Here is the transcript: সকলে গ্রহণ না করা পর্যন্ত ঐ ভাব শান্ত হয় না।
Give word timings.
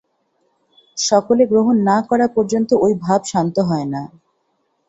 সকলে 0.97 1.43
গ্রহণ 1.45 1.75
না 1.89 1.97
করা 2.09 2.27
পর্যন্ত 2.35 2.69
ঐ 2.81 2.87
ভাব 3.03 3.21
শান্ত 3.25 3.55
হয় 3.69 3.87
না। 3.93 4.01